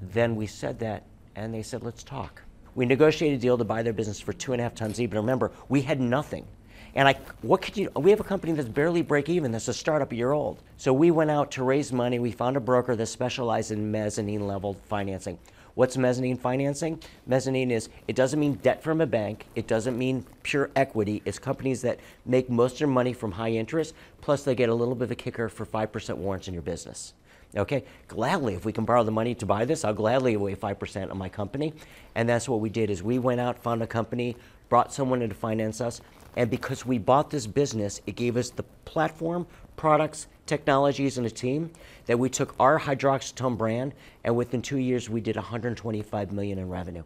then 0.00 0.36
we 0.36 0.46
said 0.46 0.78
that 0.78 1.04
and 1.34 1.52
they 1.52 1.62
said 1.62 1.82
let's 1.82 2.04
talk 2.04 2.42
we 2.78 2.86
negotiated 2.86 3.40
a 3.40 3.42
deal 3.42 3.58
to 3.58 3.64
buy 3.64 3.82
their 3.82 3.92
business 3.92 4.20
for 4.20 4.32
two 4.32 4.52
and 4.52 4.60
a 4.60 4.62
half 4.62 4.72
times 4.72 5.00
even. 5.00 5.18
Remember, 5.18 5.50
we 5.68 5.82
had 5.82 6.00
nothing. 6.00 6.46
And 6.94 7.08
I, 7.08 7.14
what 7.42 7.60
could 7.60 7.76
you, 7.76 7.90
we 7.96 8.10
have 8.10 8.20
a 8.20 8.24
company 8.24 8.52
that's 8.52 8.68
barely 8.68 9.02
break 9.02 9.28
even, 9.28 9.50
that's 9.50 9.66
a 9.66 9.74
startup 9.74 10.12
a 10.12 10.14
year 10.14 10.30
old. 10.30 10.62
So 10.76 10.92
we 10.92 11.10
went 11.10 11.28
out 11.28 11.50
to 11.52 11.64
raise 11.64 11.92
money. 11.92 12.20
We 12.20 12.30
found 12.30 12.56
a 12.56 12.60
broker 12.60 12.94
that 12.94 13.06
specialized 13.06 13.72
in 13.72 13.90
mezzanine 13.90 14.46
level 14.46 14.74
financing. 14.88 15.40
What's 15.74 15.96
mezzanine 15.96 16.36
financing? 16.36 17.02
Mezzanine 17.26 17.72
is, 17.72 17.88
it 18.06 18.14
doesn't 18.14 18.38
mean 18.38 18.54
debt 18.54 18.80
from 18.80 19.00
a 19.00 19.06
bank. 19.06 19.46
It 19.56 19.66
doesn't 19.66 19.98
mean 19.98 20.24
pure 20.44 20.70
equity. 20.76 21.20
It's 21.24 21.40
companies 21.40 21.82
that 21.82 21.98
make 22.26 22.48
most 22.48 22.74
of 22.74 22.78
their 22.78 22.86
money 22.86 23.12
from 23.12 23.32
high 23.32 23.50
interest, 23.50 23.92
plus 24.20 24.44
they 24.44 24.54
get 24.54 24.68
a 24.68 24.74
little 24.74 24.94
bit 24.94 25.06
of 25.06 25.10
a 25.10 25.16
kicker 25.16 25.48
for 25.48 25.66
5% 25.66 26.16
warrants 26.18 26.46
in 26.46 26.54
your 26.54 26.62
business. 26.62 27.14
Okay, 27.56 27.84
gladly, 28.08 28.54
if 28.54 28.64
we 28.64 28.72
can 28.72 28.84
borrow 28.84 29.02
the 29.02 29.10
money 29.10 29.34
to 29.36 29.46
buy 29.46 29.64
this, 29.64 29.84
I'll 29.84 29.94
gladly 29.94 30.34
away 30.34 30.54
5% 30.54 31.10
of 31.10 31.16
my 31.16 31.28
company. 31.28 31.72
And 32.14 32.28
that's 32.28 32.48
what 32.48 32.60
we 32.60 32.68
did 32.68 32.90
is 32.90 33.02
we 33.02 33.18
went 33.18 33.40
out, 33.40 33.58
found 33.62 33.82
a 33.82 33.86
company, 33.86 34.36
brought 34.68 34.92
someone 34.92 35.22
in 35.22 35.30
to 35.30 35.34
finance 35.34 35.80
us. 35.80 36.02
And 36.36 36.50
because 36.50 36.84
we 36.84 36.98
bought 36.98 37.30
this 37.30 37.46
business, 37.46 38.02
it 38.06 38.16
gave 38.16 38.36
us 38.36 38.50
the 38.50 38.64
platform, 38.84 39.46
products, 39.76 40.26
technologies, 40.44 41.16
and 41.16 41.26
a 41.26 41.30
team 41.30 41.70
that 42.06 42.18
we 42.18 42.28
took 42.28 42.54
our 42.60 42.78
Hydroxatone 42.78 43.56
brand, 43.56 43.94
and 44.24 44.36
within 44.36 44.60
two 44.60 44.78
years, 44.78 45.08
we 45.08 45.20
did 45.20 45.36
125 45.36 46.32
million 46.32 46.58
in 46.58 46.68
revenue. 46.68 47.02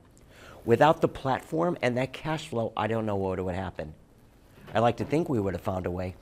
Without 0.65 1.01
the 1.01 1.09
platform 1.09 1.79
and 1.83 1.97
that 1.97 2.13
cash 2.13 2.49
flow, 2.49 2.73
I 2.77 2.89
don't 2.89 3.07
know 3.07 3.17
what 3.17 3.41
would 3.41 3.55
happen. 3.55 3.95
I 4.75 4.81
like 4.81 4.97
to 4.99 5.05
think 5.05 5.29
we 5.29 5.41
would 5.41 5.55
have 5.55 5.63
found 5.63 5.87
a 5.87 5.91
way. 5.91 6.15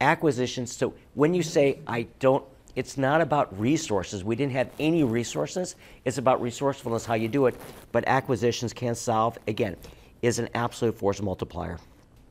Acquisitions, 0.00 0.74
so 0.74 0.94
when 1.14 1.34
you 1.34 1.42
say 1.42 1.78
I 1.86 2.08
don't 2.18 2.44
it's 2.74 2.96
not 2.96 3.20
about 3.20 3.58
resources. 3.58 4.24
We 4.24 4.36
didn't 4.36 4.52
have 4.52 4.70
any 4.78 5.04
resources. 5.04 5.76
It's 6.04 6.18
about 6.18 6.40
resourcefulness, 6.40 7.04
how 7.04 7.14
you 7.14 7.28
do 7.28 7.46
it. 7.46 7.54
But 7.92 8.04
acquisitions 8.06 8.72
can 8.72 8.94
solve, 8.94 9.38
again, 9.46 9.76
is 10.22 10.38
an 10.38 10.48
absolute 10.54 10.94
force 10.94 11.20
multiplier. 11.20 11.78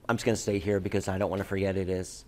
I'm 0.09 0.17
just 0.17 0.25
going 0.25 0.35
to 0.35 0.41
stay 0.41 0.59
here 0.59 0.79
because 0.79 1.07
I 1.07 1.17
don't 1.17 1.29
want 1.29 1.41
to 1.41 1.47
forget 1.47 1.77
it 1.77 1.89
is. 1.89 2.25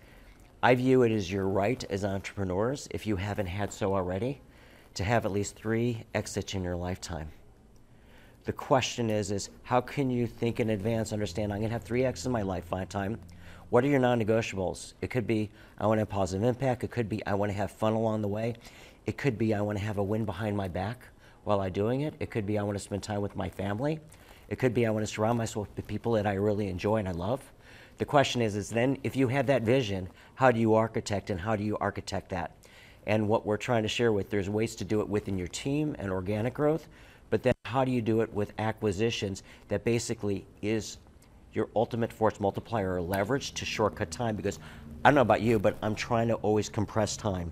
I 0.61 0.75
view 0.75 1.01
it 1.01 1.11
as 1.11 1.31
your 1.31 1.47
right 1.47 1.83
as 1.89 2.05
entrepreneurs, 2.05 2.87
if 2.91 3.05
you 3.05 3.15
haven't 3.15 3.47
had 3.47 3.73
so 3.73 3.93
already, 3.93 4.41
to 4.93 5.03
have 5.03 5.25
at 5.25 5.31
least 5.31 5.55
three 5.55 6.03
exits 6.13 6.53
in 6.53 6.63
your 6.63 6.75
lifetime. 6.75 7.29
The 8.45 8.53
question 8.53 9.09
is, 9.09 9.31
is 9.31 9.49
how 9.63 9.81
can 9.81 10.09
you 10.09 10.27
think 10.27 10.59
in 10.59 10.69
advance, 10.69 11.11
understand 11.11 11.51
I'm 11.51 11.59
going 11.59 11.69
to 11.69 11.73
have 11.73 11.83
three 11.83 12.05
exits 12.05 12.25
in 12.25 12.31
my 12.31 12.43
lifetime, 12.43 13.19
what 13.73 13.83
are 13.83 13.87
your 13.87 13.97
non 13.97 14.21
negotiables? 14.21 14.93
It 15.01 15.09
could 15.09 15.25
be 15.25 15.49
I 15.79 15.87
want 15.87 15.97
to 15.97 16.01
have 16.01 16.09
positive 16.09 16.47
impact. 16.47 16.83
It 16.83 16.91
could 16.91 17.09
be 17.09 17.25
I 17.25 17.33
want 17.33 17.51
to 17.51 17.57
have 17.57 17.71
fun 17.71 17.93
along 17.93 18.21
the 18.21 18.27
way. 18.27 18.53
It 19.07 19.17
could 19.17 19.35
be 19.35 19.51
I 19.55 19.61
want 19.61 19.79
to 19.79 19.83
have 19.83 19.97
a 19.97 20.03
win 20.03 20.25
behind 20.25 20.55
my 20.55 20.67
back 20.67 21.07
while 21.43 21.59
I'm 21.59 21.73
doing 21.73 22.01
it. 22.01 22.13
It 22.19 22.29
could 22.29 22.45
be 22.45 22.59
I 22.59 22.61
want 22.61 22.77
to 22.77 22.83
spend 22.83 23.01
time 23.01 23.23
with 23.23 23.35
my 23.35 23.49
family. 23.49 23.99
It 24.47 24.59
could 24.59 24.75
be 24.75 24.85
I 24.85 24.91
want 24.91 25.07
to 25.07 25.11
surround 25.11 25.39
myself 25.39 25.69
with 25.75 25.87
people 25.87 26.11
that 26.11 26.27
I 26.27 26.33
really 26.35 26.67
enjoy 26.67 26.97
and 26.97 27.07
I 27.07 27.13
love. 27.13 27.41
the 27.97 28.05
question 28.05 28.43
is, 28.43 28.55
is 28.55 28.69
then 28.69 28.95
if 29.01 29.15
you 29.15 29.27
have 29.29 29.47
that 29.47 29.63
vision, 29.63 30.07
how 30.35 30.51
do 30.51 30.59
you 30.59 30.75
architect 30.75 31.31
and 31.31 31.39
how 31.39 31.55
do 31.55 31.63
you 31.63 31.75
architect 31.79 32.29
that? 32.29 32.51
And 33.07 33.27
what 33.27 33.43
we're 33.43 33.57
trying 33.57 33.81
to 33.81 33.89
share 33.89 34.11
with, 34.11 34.29
there's 34.29 34.51
ways 34.51 34.75
to 34.75 34.85
do 34.85 35.01
it 35.01 35.09
within 35.09 35.35
your 35.35 35.47
team 35.47 35.95
and 35.97 36.11
organic 36.11 36.53
growth, 36.53 36.87
but 37.31 37.41
then 37.41 37.55
how 37.65 37.83
do 37.83 37.89
you 37.89 38.03
do 38.03 38.21
it 38.21 38.31
with 38.31 38.53
acquisitions 38.59 39.41
that 39.69 39.83
basically 39.83 40.45
is 40.61 40.99
your 41.53 41.69
ultimate 41.75 42.11
force 42.11 42.39
multiplier 42.39 42.95
or 42.95 43.01
leverage 43.01 43.53
to 43.53 43.65
shortcut 43.65 44.11
time? 44.11 44.35
Because 44.35 44.59
I 45.05 45.09
don't 45.09 45.15
know 45.15 45.21
about 45.21 45.41
you, 45.41 45.59
but 45.59 45.77
I'm 45.81 45.95
trying 45.95 46.27
to 46.29 46.35
always 46.35 46.69
compress 46.69 47.17
time. 47.17 47.51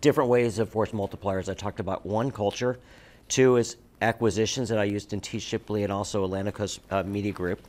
Different 0.00 0.30
ways 0.30 0.58
of 0.58 0.68
force 0.68 0.90
multipliers. 0.90 1.48
I 1.48 1.54
talked 1.54 1.80
about 1.80 2.04
one, 2.06 2.30
culture. 2.30 2.78
Two 3.28 3.56
is 3.56 3.76
acquisitions 4.02 4.68
that 4.68 4.78
I 4.78 4.84
used 4.84 5.12
in 5.12 5.20
T. 5.20 5.38
Shipley 5.38 5.84
and 5.84 5.92
also 5.92 6.24
Atlantic 6.24 6.54
Coast 6.54 6.80
uh, 6.90 7.02
Media 7.02 7.32
Group. 7.32 7.60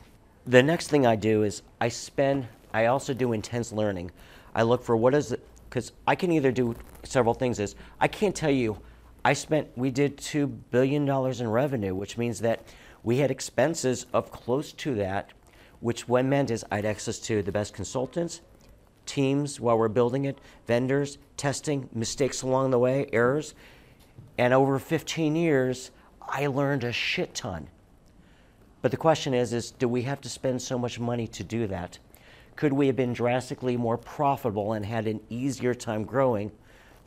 The 0.46 0.62
next 0.62 0.88
thing 0.88 1.06
I 1.06 1.14
do 1.14 1.44
is 1.44 1.62
I 1.80 1.88
spend, 1.88 2.48
I 2.72 2.86
also 2.86 3.14
do 3.14 3.32
intense 3.32 3.72
learning. 3.72 4.10
I 4.54 4.62
look 4.62 4.82
for 4.82 4.96
what 4.96 5.14
is 5.14 5.32
it, 5.32 5.46
because 5.68 5.92
I 6.06 6.14
can 6.14 6.32
either 6.32 6.50
do 6.50 6.74
several 7.04 7.34
things. 7.34 7.60
Is 7.60 7.74
I 8.00 8.08
can't 8.08 8.34
tell 8.34 8.50
you, 8.50 8.78
I 9.24 9.34
spent, 9.34 9.68
we 9.76 9.90
did 9.90 10.16
$2 10.16 10.52
billion 10.70 11.08
in 11.08 11.48
revenue, 11.48 11.94
which 11.94 12.18
means 12.18 12.40
that 12.40 12.66
we 13.04 13.18
had 13.18 13.30
expenses 13.30 14.06
of 14.12 14.30
close 14.30 14.72
to 14.72 14.94
that, 14.96 15.30
which 15.82 16.08
when 16.08 16.28
meant 16.28 16.50
is 16.50 16.64
I 16.70 16.76
had 16.76 16.86
access 16.86 17.18
to 17.18 17.42
the 17.42 17.52
best 17.52 17.74
consultants, 17.74 18.40
teams 19.04 19.60
while 19.60 19.76
we're 19.76 19.88
building 19.88 20.24
it, 20.24 20.38
vendors, 20.66 21.18
testing, 21.36 21.88
mistakes 21.92 22.42
along 22.42 22.70
the 22.70 22.78
way, 22.78 23.08
errors. 23.12 23.54
And 24.38 24.54
over 24.54 24.78
15 24.78 25.34
years, 25.34 25.90
I 26.26 26.46
learned 26.46 26.84
a 26.84 26.92
shit 26.92 27.34
ton. 27.34 27.68
But 28.80 28.92
the 28.92 28.96
question 28.96 29.34
is, 29.34 29.52
is 29.52 29.72
do 29.72 29.88
we 29.88 30.02
have 30.02 30.20
to 30.20 30.28
spend 30.28 30.62
so 30.62 30.78
much 30.78 31.00
money 31.00 31.26
to 31.26 31.42
do 31.42 31.66
that? 31.66 31.98
Could 32.54 32.72
we 32.72 32.86
have 32.86 32.96
been 32.96 33.12
drastically 33.12 33.76
more 33.76 33.98
profitable 33.98 34.74
and 34.74 34.86
had 34.86 35.08
an 35.08 35.20
easier 35.30 35.74
time 35.74 36.04
growing 36.04 36.52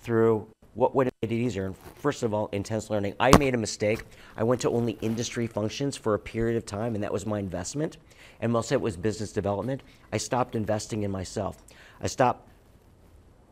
through 0.02 0.48
what 0.74 0.94
would 0.94 1.08
have 1.08 1.14
made 1.22 1.32
it 1.32 1.42
easier? 1.42 1.68
And 1.68 1.78
first 1.78 2.24
of 2.24 2.34
all, 2.34 2.50
intense 2.52 2.90
learning. 2.90 3.16
I 3.22 3.38
made 3.38 3.54
a 3.54 3.58
mistake. 3.58 4.04
I 4.36 4.44
went 4.44 4.60
to 4.62 4.70
only 4.70 4.98
industry 5.02 5.48
functions 5.48 5.96
for 5.96 6.14
a 6.14 6.20
period 6.20 6.58
of 6.58 6.66
time, 6.66 6.94
and 6.94 7.04
that 7.06 7.14
was 7.14 7.26
my 7.26 7.40
investment. 7.40 7.96
And 8.46 8.54
most 8.54 8.72
of 8.72 8.74
it 8.74 8.82
was 8.82 8.96
business 8.96 9.32
development. 9.32 9.82
I 10.14 10.18
stopped 10.18 10.56
investing 10.56 11.02
in 11.02 11.10
myself. 11.10 11.64
I 12.00 12.06
stopped 12.06 12.48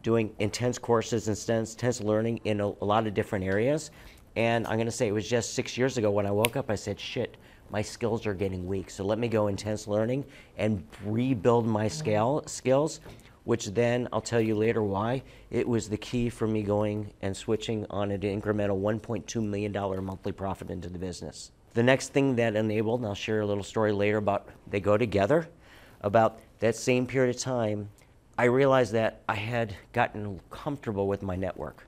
doing 0.03 0.35
intense 0.37 0.77
courses 0.77 1.27
and 1.27 1.35
intense 1.49 1.99
learning 1.99 2.41
in 2.43 2.61
a, 2.61 2.67
a 2.67 2.85
lot 2.85 3.07
of 3.07 3.15
different 3.15 3.43
areas. 3.43 3.89
And 4.35 4.67
I'm 4.67 4.75
going 4.75 4.85
to 4.85 4.91
say 4.91 5.07
it 5.07 5.11
was 5.11 5.27
just 5.27 5.55
six 5.55 5.79
years 5.79 5.97
ago 5.97 6.11
when 6.11 6.27
I 6.27 6.31
woke 6.31 6.55
up, 6.55 6.69
I 6.69 6.75
said, 6.75 6.99
shit, 6.99 7.37
my 7.71 7.81
skills 7.81 8.27
are 8.27 8.35
getting 8.35 8.67
weak. 8.67 8.91
So 8.91 9.03
let 9.03 9.17
me 9.17 9.27
go 9.27 9.47
intense 9.47 9.87
learning 9.87 10.25
and 10.59 10.87
rebuild 11.03 11.65
my 11.65 11.87
scale, 11.87 12.43
skills, 12.45 12.99
which 13.45 13.65
then 13.73 14.07
I'll 14.13 14.21
tell 14.21 14.41
you 14.41 14.53
later 14.53 14.83
why. 14.83 15.23
It 15.49 15.67
was 15.67 15.89
the 15.89 15.97
key 15.97 16.29
for 16.29 16.45
me 16.45 16.61
going 16.61 17.11
and 17.23 17.35
switching 17.35 17.87
on 17.89 18.11
an 18.11 18.21
incremental 18.21 18.79
$1.2 18.79 19.43
million 19.43 20.05
monthly 20.05 20.33
profit 20.33 20.69
into 20.69 20.87
the 20.87 20.99
business. 20.99 21.49
The 21.73 21.83
next 21.83 22.09
thing 22.13 22.35
that 22.35 22.55
enabled, 22.55 22.99
and 22.99 23.07
I'll 23.07 23.15
share 23.15 23.41
a 23.41 23.45
little 23.45 23.63
story 23.63 23.91
later 23.91 24.17
about 24.17 24.47
they 24.67 24.79
go 24.79 24.95
together, 24.95 25.47
about 26.01 26.39
that 26.59 26.75
same 26.75 27.07
period 27.07 27.35
of 27.35 27.41
time, 27.41 27.89
I 28.37 28.45
realized 28.45 28.93
that 28.93 29.21
I 29.27 29.35
had 29.35 29.75
gotten 29.91 30.39
comfortable 30.51 31.07
with 31.07 31.23
my 31.23 31.35
network. 31.35 31.87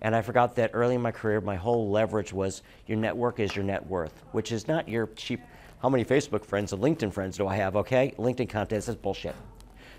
And 0.00 0.16
I 0.16 0.22
forgot 0.22 0.54
that 0.56 0.70
early 0.72 0.94
in 0.94 1.02
my 1.02 1.12
career, 1.12 1.40
my 1.40 1.56
whole 1.56 1.90
leverage 1.90 2.32
was 2.32 2.62
your 2.86 2.98
network 2.98 3.38
is 3.38 3.54
your 3.54 3.64
net 3.64 3.86
worth, 3.86 4.22
which 4.32 4.50
is 4.50 4.66
not 4.66 4.88
your 4.88 5.06
cheap, 5.14 5.40
how 5.80 5.88
many 5.88 6.04
Facebook 6.04 6.44
friends 6.44 6.72
and 6.72 6.82
LinkedIn 6.82 7.12
friends 7.12 7.36
do 7.36 7.46
I 7.46 7.56
have, 7.56 7.76
okay? 7.76 8.14
LinkedIn 8.18 8.48
content 8.48 8.88
is 8.88 8.96
bullshit. 8.96 9.36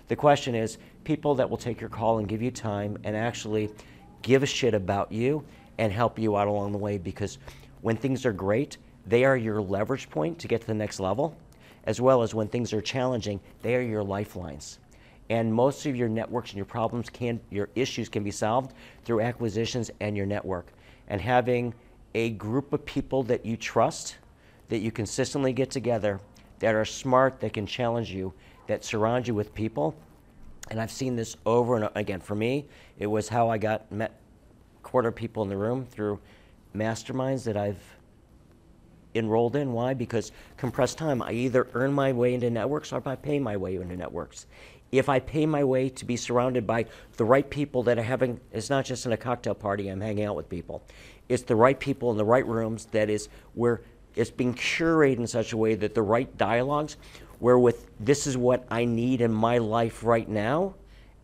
The 0.08 0.16
question 0.16 0.54
is 0.54 0.78
people 1.04 1.34
that 1.36 1.48
will 1.48 1.56
take 1.56 1.80
your 1.80 1.88
call 1.88 2.18
and 2.18 2.28
give 2.28 2.42
you 2.42 2.50
time 2.50 2.98
and 3.04 3.16
actually 3.16 3.70
give 4.22 4.42
a 4.42 4.46
shit 4.46 4.74
about 4.74 5.10
you 5.10 5.44
and 5.78 5.92
help 5.92 6.18
you 6.18 6.36
out 6.36 6.48
along 6.48 6.72
the 6.72 6.78
way 6.78 6.98
because 6.98 7.38
when 7.80 7.96
things 7.96 8.26
are 8.26 8.32
great, 8.32 8.76
they 9.06 9.24
are 9.24 9.36
your 9.36 9.60
leverage 9.60 10.08
point 10.10 10.38
to 10.40 10.48
get 10.48 10.62
to 10.62 10.66
the 10.66 10.74
next 10.74 11.00
level, 11.00 11.36
as 11.84 12.00
well 12.00 12.22
as 12.22 12.34
when 12.34 12.48
things 12.48 12.72
are 12.72 12.80
challenging, 12.80 13.40
they 13.62 13.74
are 13.74 13.82
your 13.82 14.02
lifelines. 14.02 14.78
And 15.30 15.52
most 15.52 15.86
of 15.86 15.96
your 15.96 16.08
networks 16.08 16.50
and 16.50 16.56
your 16.56 16.66
problems 16.66 17.08
can 17.08 17.40
your 17.50 17.70
issues 17.74 18.08
can 18.08 18.22
be 18.22 18.30
solved 18.30 18.74
through 19.04 19.20
acquisitions 19.20 19.90
and 20.00 20.16
your 20.16 20.26
network. 20.26 20.72
And 21.08 21.20
having 21.20 21.74
a 22.14 22.30
group 22.30 22.72
of 22.72 22.84
people 22.84 23.22
that 23.24 23.44
you 23.44 23.56
trust 23.56 24.16
that 24.68 24.78
you 24.78 24.90
consistently 24.90 25.52
get 25.52 25.70
together 25.70 26.20
that 26.58 26.74
are 26.74 26.84
smart 26.84 27.40
that 27.40 27.52
can 27.52 27.66
challenge 27.66 28.10
you 28.10 28.32
that 28.66 28.84
surround 28.84 29.26
you 29.26 29.34
with 29.34 29.54
people. 29.54 29.94
And 30.70 30.80
i've 30.80 30.90
seen 30.90 31.14
this 31.16 31.36
over 31.44 31.76
and 31.76 31.90
again 31.94 32.20
for 32.20 32.34
me 32.34 32.66
it 32.98 33.06
was 33.06 33.28
how 33.28 33.50
i 33.50 33.58
got 33.58 33.92
met 33.92 34.18
quarter 34.82 35.12
people 35.12 35.42
in 35.42 35.50
the 35.50 35.56
room 35.56 35.84
through 35.84 36.18
masterminds 36.74 37.44
that 37.44 37.56
i've 37.56 37.82
enrolled 39.14 39.56
in 39.56 39.72
why 39.72 39.94
because 39.94 40.32
compressed 40.56 40.98
time 40.98 41.22
i 41.22 41.30
either 41.32 41.68
earn 41.74 41.92
my 41.92 42.12
way 42.12 42.34
into 42.34 42.50
networks 42.50 42.92
or 42.92 43.02
i 43.06 43.14
pay 43.14 43.38
my 43.38 43.56
way 43.56 43.76
into 43.76 43.96
networks 43.96 44.46
if 44.98 45.08
I 45.08 45.18
pay 45.18 45.46
my 45.46 45.64
way 45.64 45.88
to 45.88 46.04
be 46.04 46.16
surrounded 46.16 46.66
by 46.66 46.86
the 47.16 47.24
right 47.24 47.48
people 47.48 47.82
that 47.84 47.98
are 47.98 48.02
having, 48.02 48.40
it's 48.52 48.70
not 48.70 48.84
just 48.84 49.06
in 49.06 49.12
a 49.12 49.16
cocktail 49.16 49.54
party, 49.54 49.88
I'm 49.88 50.00
hanging 50.00 50.24
out 50.24 50.36
with 50.36 50.48
people. 50.48 50.84
It's 51.28 51.42
the 51.42 51.56
right 51.56 51.78
people 51.78 52.10
in 52.10 52.16
the 52.16 52.24
right 52.24 52.46
rooms 52.46 52.86
that 52.86 53.10
is 53.10 53.28
where 53.54 53.82
it's 54.14 54.30
being 54.30 54.54
curated 54.54 55.18
in 55.18 55.26
such 55.26 55.52
a 55.52 55.56
way 55.56 55.74
that 55.74 55.94
the 55.94 56.02
right 56.02 56.36
dialogues, 56.38 56.96
where 57.38 57.58
with 57.58 57.86
this 57.98 58.26
is 58.26 58.36
what 58.36 58.64
I 58.70 58.84
need 58.84 59.20
in 59.20 59.32
my 59.32 59.58
life 59.58 60.04
right 60.04 60.28
now, 60.28 60.74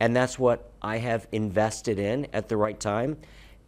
and 0.01 0.17
that's 0.17 0.39
what 0.39 0.73
I 0.83 0.97
have 0.97 1.29
invested 1.31 1.99
in 1.99 2.27
at 2.33 2.49
the 2.49 2.57
right 2.57 2.79
time. 2.79 3.19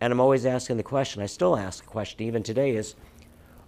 And 0.01 0.13
I'm 0.13 0.21
always 0.21 0.47
asking 0.47 0.79
the 0.79 0.83
question, 0.83 1.23
I 1.23 1.27
still 1.27 1.57
ask 1.57 1.85
the 1.85 1.89
question 1.89 2.27
even 2.27 2.43
today 2.43 2.75
is, 2.75 2.97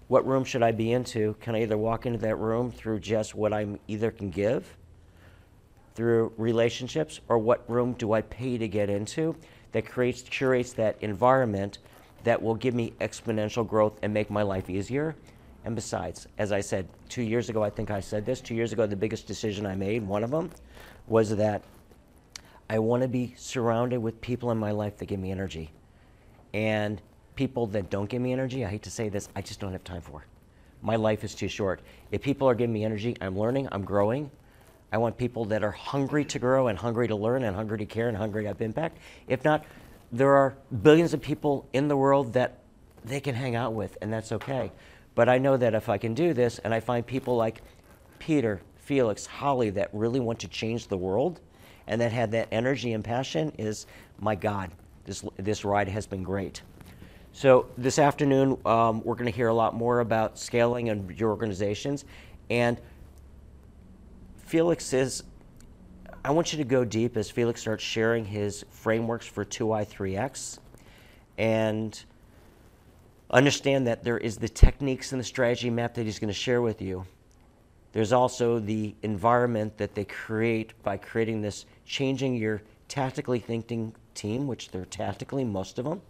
what 0.08 0.26
room 0.26 0.44
should 0.44 0.62
I 0.62 0.72
be 0.72 0.92
into? 0.92 1.34
Can 1.40 1.54
I 1.54 1.62
either 1.62 1.78
walk 1.78 2.06
into 2.06 2.18
that 2.20 2.36
room 2.36 2.70
through 2.70 3.00
just 3.00 3.34
what 3.34 3.52
I 3.52 3.66
either 3.88 4.10
can 4.10 4.30
give? 4.30 4.76
through 5.94 6.32
relationships 6.36 7.20
or 7.28 7.38
what 7.38 7.68
room 7.70 7.92
do 7.94 8.12
I 8.12 8.22
pay 8.22 8.58
to 8.58 8.68
get 8.68 8.90
into 8.90 9.36
that 9.72 9.86
creates 9.86 10.22
curates 10.22 10.72
that 10.74 10.96
environment 11.00 11.78
that 12.24 12.42
will 12.42 12.54
give 12.54 12.74
me 12.74 12.92
exponential 13.00 13.66
growth 13.66 13.98
and 14.02 14.12
make 14.12 14.30
my 14.30 14.42
life 14.42 14.68
easier. 14.68 15.14
And 15.64 15.74
besides, 15.74 16.26
as 16.38 16.52
I 16.52 16.60
said, 16.60 16.88
two 17.08 17.22
years 17.22 17.48
ago, 17.48 17.62
I 17.62 17.70
think 17.70 17.90
I 17.90 18.00
said 18.00 18.26
this, 18.26 18.40
two 18.40 18.54
years 18.54 18.72
ago, 18.72 18.86
the 18.86 18.96
biggest 18.96 19.26
decision 19.26 19.66
I 19.66 19.74
made, 19.74 20.06
one 20.06 20.24
of 20.24 20.30
them, 20.30 20.50
was 21.06 21.34
that 21.36 21.62
I 22.68 22.78
want 22.78 23.02
to 23.02 23.08
be 23.08 23.34
surrounded 23.36 23.98
with 23.98 24.20
people 24.20 24.50
in 24.50 24.58
my 24.58 24.72
life 24.72 24.98
that 24.98 25.06
give 25.06 25.20
me 25.20 25.30
energy. 25.30 25.70
And 26.52 27.00
people 27.34 27.66
that 27.68 27.90
don't 27.90 28.08
give 28.08 28.22
me 28.22 28.32
energy, 28.32 28.64
I 28.64 28.68
hate 28.68 28.82
to 28.82 28.90
say 28.90 29.08
this, 29.08 29.28
I 29.34 29.42
just 29.42 29.60
don't 29.60 29.72
have 29.72 29.84
time 29.84 30.00
for. 30.00 30.24
My 30.82 30.96
life 30.96 31.24
is 31.24 31.34
too 31.34 31.48
short. 31.48 31.80
If 32.12 32.22
people 32.22 32.48
are 32.48 32.54
giving 32.54 32.72
me 32.72 32.84
energy, 32.84 33.16
I'm 33.20 33.38
learning, 33.38 33.68
I'm 33.72 33.84
growing, 33.84 34.30
I 34.92 34.98
want 34.98 35.16
people 35.16 35.44
that 35.46 35.64
are 35.64 35.72
hungry 35.72 36.24
to 36.26 36.38
grow 36.38 36.68
and 36.68 36.78
hungry 36.78 37.08
to 37.08 37.16
learn 37.16 37.42
and 37.42 37.56
hungry 37.56 37.78
to 37.78 37.86
care 37.86 38.08
and 38.08 38.16
hungry 38.16 38.42
to 38.42 38.48
have 38.48 38.60
impact. 38.60 38.98
If 39.26 39.44
not, 39.44 39.64
there 40.12 40.36
are 40.36 40.54
billions 40.82 41.12
of 41.14 41.20
people 41.20 41.66
in 41.72 41.88
the 41.88 41.96
world 41.96 42.32
that 42.34 42.58
they 43.04 43.20
can 43.20 43.34
hang 43.34 43.56
out 43.56 43.72
with, 43.72 43.98
and 44.00 44.12
that's 44.12 44.30
okay. 44.30 44.70
But 45.14 45.28
I 45.28 45.38
know 45.38 45.56
that 45.56 45.74
if 45.74 45.88
I 45.88 45.98
can 45.98 46.14
do 46.14 46.32
this 46.32 46.58
and 46.60 46.72
I 46.72 46.80
find 46.80 47.04
people 47.06 47.36
like 47.36 47.62
Peter, 48.18 48.60
Felix, 48.76 49.26
Holly 49.26 49.70
that 49.70 49.90
really 49.92 50.20
want 50.20 50.38
to 50.40 50.48
change 50.48 50.88
the 50.88 50.96
world 50.96 51.40
and 51.86 52.00
that 52.00 52.12
have 52.12 52.30
that 52.30 52.48
energy 52.52 52.92
and 52.92 53.02
passion, 53.02 53.52
is 53.58 53.86
my 54.20 54.34
God, 54.34 54.70
this, 55.06 55.24
this 55.36 55.64
ride 55.64 55.88
has 55.88 56.06
been 56.06 56.22
great. 56.22 56.62
So 57.36 57.66
this 57.76 57.98
afternoon, 57.98 58.56
um, 58.64 59.02
we're 59.02 59.16
going 59.16 59.26
to 59.26 59.36
hear 59.36 59.48
a 59.48 59.54
lot 59.54 59.74
more 59.74 59.98
about 59.98 60.38
scaling 60.38 60.88
and 60.88 61.18
your 61.18 61.30
organizations. 61.30 62.04
And 62.48 62.80
Felix 64.36 64.92
is, 64.92 65.24
I 66.24 66.30
want 66.30 66.52
you 66.52 66.58
to 66.58 66.64
go 66.64 66.84
deep 66.84 67.16
as 67.16 67.32
Felix 67.32 67.60
starts 67.60 67.82
sharing 67.82 68.24
his 68.24 68.64
frameworks 68.70 69.26
for 69.26 69.44
2i, 69.44 69.84
3x. 69.84 70.60
And 71.36 72.00
understand 73.32 73.88
that 73.88 74.04
there 74.04 74.18
is 74.18 74.36
the 74.36 74.48
techniques 74.48 75.10
and 75.10 75.20
the 75.20 75.24
strategy 75.24 75.70
map 75.70 75.94
that 75.94 76.04
he's 76.04 76.20
going 76.20 76.28
to 76.28 76.32
share 76.32 76.62
with 76.62 76.80
you. 76.80 77.04
There's 77.90 78.12
also 78.12 78.60
the 78.60 78.94
environment 79.02 79.76
that 79.78 79.96
they 79.96 80.04
create 80.04 80.80
by 80.84 80.98
creating 80.98 81.42
this, 81.42 81.66
changing 81.84 82.36
your 82.36 82.62
tactically 82.86 83.40
thinking 83.40 83.92
team, 84.14 84.46
which 84.46 84.70
they're 84.70 84.84
tactically, 84.84 85.42
most 85.42 85.80
of 85.80 85.84
them, 85.84 86.00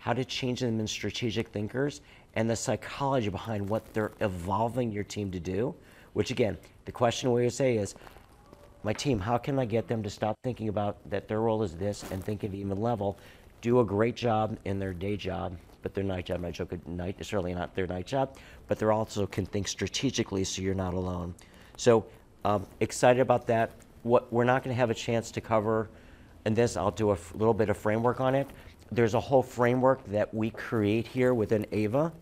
how 0.00 0.12
to 0.12 0.24
change 0.24 0.60
them 0.60 0.80
in 0.80 0.86
strategic 0.86 1.48
thinkers, 1.48 2.00
and 2.34 2.50
the 2.50 2.56
psychology 2.56 3.28
behind 3.28 3.68
what 3.68 3.82
they're 3.94 4.12
evolving 4.20 4.90
your 4.90 5.04
team 5.04 5.30
to 5.30 5.38
do, 5.38 5.72
which 6.14 6.32
again, 6.32 6.58
the 6.86 6.92
question 6.92 7.32
we 7.32 7.48
say 7.48 7.76
is, 7.76 7.94
my 8.82 8.92
team, 8.92 9.20
how 9.20 9.38
can 9.38 9.58
I 9.58 9.64
get 9.64 9.86
them 9.86 10.02
to 10.02 10.10
stop 10.10 10.34
thinking 10.42 10.68
about 10.68 10.98
that 11.08 11.28
their 11.28 11.40
role 11.40 11.62
is 11.62 11.76
this 11.76 12.02
and 12.10 12.24
think 12.24 12.42
at 12.42 12.52
even 12.52 12.80
level, 12.80 13.18
do 13.60 13.80
a 13.80 13.84
great 13.84 14.16
job 14.16 14.58
in 14.64 14.78
their 14.78 14.92
day 14.92 15.16
job, 15.16 15.56
but 15.82 15.94
their 15.94 16.04
night 16.04 16.26
job, 16.26 16.40
my 16.40 16.50
joke 16.50 16.72
night 16.86 17.16
is 17.20 17.28
certainly 17.28 17.54
not 17.54 17.74
their 17.74 17.86
night 17.86 18.06
job, 18.06 18.36
but 18.66 18.78
they 18.78 18.86
also 18.86 19.26
can 19.26 19.46
think 19.46 19.68
strategically 19.68 20.44
so 20.44 20.62
you're 20.62 20.74
not 20.74 20.94
alone. 20.94 21.34
So 21.76 22.04
Um, 22.42 22.66
excited 22.80 23.20
about 23.20 23.46
that. 23.48 23.68
What 24.02 24.32
we're 24.32 24.48
not 24.48 24.64
going 24.64 24.74
to 24.74 24.80
have 24.80 24.88
a 24.88 24.94
chance 24.94 25.30
to 25.32 25.42
cover, 25.42 25.90
and 26.46 26.56
this 26.56 26.74
I'll 26.74 26.90
do 26.90 27.10
a 27.10 27.18
little 27.34 27.52
bit 27.52 27.68
of 27.68 27.76
framework 27.76 28.18
on 28.18 28.34
it. 28.34 28.48
There's 28.92 29.14
a 29.14 29.20
whole 29.20 29.42
framework 29.42 30.04
that 30.06 30.34
we 30.34 30.50
create 30.50 31.06
here 31.06 31.32
within 31.32 31.64
Ava 31.70 32.12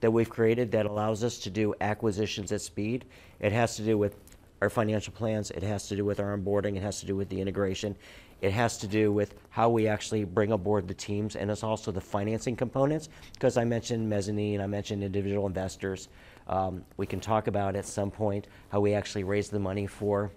that 0.00 0.10
we've 0.10 0.28
created 0.28 0.72
that 0.72 0.86
allows 0.86 1.22
us 1.22 1.38
to 1.38 1.50
do 1.50 1.74
acquisitions 1.80 2.50
at 2.52 2.60
speed. 2.60 3.04
It 3.40 3.52
has 3.52 3.76
to 3.76 3.82
do 3.82 3.96
with 3.96 4.16
our 4.60 4.70
financial 4.70 5.12
plans, 5.12 5.50
it 5.50 5.62
has 5.62 5.86
to 5.88 5.96
do 5.96 6.04
with 6.04 6.18
our 6.18 6.36
onboarding, 6.36 6.76
it 6.76 6.82
has 6.82 7.00
to 7.00 7.06
do 7.06 7.14
with 7.14 7.28
the 7.28 7.40
integration, 7.40 7.94
it 8.40 8.52
has 8.52 8.78
to 8.78 8.86
do 8.86 9.12
with 9.12 9.34
how 9.50 9.68
we 9.68 9.86
actually 9.86 10.24
bring 10.24 10.52
aboard 10.52 10.88
the 10.88 10.94
teams, 10.94 11.36
and 11.36 11.50
it's 11.50 11.62
also 11.62 11.92
the 11.92 12.00
financing 12.00 12.56
components, 12.56 13.08
because 13.34 13.56
I 13.56 13.64
mentioned 13.64 14.08
mezzanine, 14.08 14.60
I 14.60 14.66
mentioned 14.66 15.04
individual 15.04 15.46
investors. 15.46 16.08
Um, 16.48 16.84
we 16.96 17.06
can 17.06 17.20
talk 17.20 17.48
about 17.48 17.76
at 17.76 17.86
some 17.86 18.10
point 18.10 18.46
how 18.70 18.80
we 18.80 18.94
actually 18.94 19.24
raise 19.24 19.48
the 19.48 19.58
money 19.58 19.86
for 19.86 20.30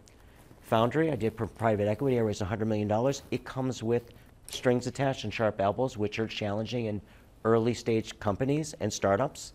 Foundry. 0.63 1.11
I 1.11 1.15
did 1.15 1.35
private 1.57 1.87
equity, 1.87 2.19
I 2.19 2.21
raised 2.21 2.41
$100 2.41 2.67
million. 2.67 3.13
It 3.31 3.43
comes 3.43 3.81
with 3.81 4.11
strings 4.53 4.87
attached 4.87 5.23
and 5.23 5.33
sharp 5.33 5.59
elbows, 5.61 5.97
which 5.97 6.19
are 6.19 6.27
challenging 6.27 6.85
in 6.85 7.01
early 7.45 7.73
stage 7.73 8.19
companies 8.19 8.75
and 8.79 8.91
startups 8.91 9.53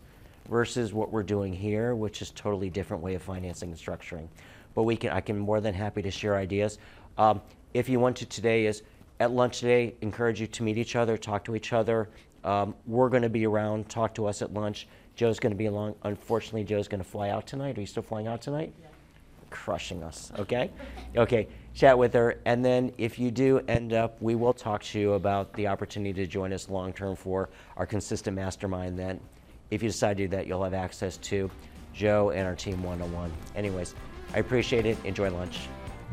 versus 0.49 0.93
what 0.93 1.11
we're 1.11 1.23
doing 1.23 1.53
here, 1.53 1.95
which 1.95 2.21
is 2.21 2.31
totally 2.31 2.69
different 2.69 3.01
way 3.01 3.15
of 3.15 3.21
financing 3.21 3.69
and 3.69 3.79
structuring. 3.79 4.27
But 4.73 4.83
we 4.83 4.95
can, 4.95 5.11
I 5.11 5.21
can 5.21 5.37
more 5.37 5.61
than 5.61 5.73
happy 5.73 6.01
to 6.01 6.11
share 6.11 6.35
ideas. 6.35 6.77
Um, 7.17 7.41
if 7.73 7.89
you 7.89 7.99
want 7.99 8.17
to 8.17 8.25
today 8.25 8.65
is 8.65 8.83
at 9.19 9.31
lunch 9.31 9.59
today, 9.59 9.95
encourage 10.01 10.41
you 10.41 10.47
to 10.47 10.63
meet 10.63 10.77
each 10.77 10.95
other, 10.95 11.17
talk 11.17 11.43
to 11.45 11.55
each 11.55 11.73
other. 11.73 12.09
Um, 12.43 12.75
we're 12.85 13.09
going 13.09 13.23
to 13.23 13.29
be 13.29 13.45
around, 13.45 13.89
talk 13.89 14.13
to 14.15 14.27
us 14.27 14.41
at 14.41 14.53
lunch. 14.53 14.87
Jo's 15.15 15.39
going 15.39 15.51
to 15.51 15.57
be 15.57 15.65
along. 15.65 15.95
Unfortunately, 16.03 16.63
Jo's 16.63 16.87
going 16.87 17.01
to 17.01 17.09
fly 17.09 17.29
out 17.29 17.47
tonight. 17.47 17.77
Are 17.77 17.81
you 17.81 17.87
still 17.87 18.03
flying 18.03 18.27
out 18.27 18.41
tonight? 18.41 18.73
Crushing 19.55 20.03
us, 20.03 20.33
okay? 20.37 20.69
Okay, 21.15 21.47
chat 21.73 21.97
with 21.97 22.13
her. 22.13 22.41
And 22.45 22.63
then 22.63 22.91
if 22.97 23.17
you 23.17 23.31
do 23.31 23.61
end 23.69 23.93
up, 23.93 24.21
we 24.21 24.35
will 24.35 24.51
talk 24.51 24.83
to 24.83 24.99
you 24.99 25.13
about 25.13 25.53
the 25.53 25.67
opportunity 25.67 26.13
to 26.13 26.27
join 26.27 26.51
us 26.51 26.69
long 26.69 26.91
term 26.91 27.15
for 27.15 27.49
our 27.77 27.85
consistent 27.85 28.35
mastermind. 28.35 28.99
Then, 28.99 29.19
if 29.71 29.81
you 29.81 29.87
decide 29.87 30.17
to 30.17 30.23
do 30.23 30.27
that, 30.35 30.45
you'll 30.45 30.63
have 30.63 30.73
access 30.73 31.15
to 31.17 31.49
Jo 31.93 32.31
and 32.31 32.45
our 32.45 32.53
team 32.53 32.83
one 32.83 33.01
on 33.01 33.11
one. 33.13 33.31
Anyways, 33.55 33.95
I 34.33 34.39
appreciate 34.39 34.85
it. 34.85 34.97
Enjoy 35.05 35.31
lunch. 35.31 35.61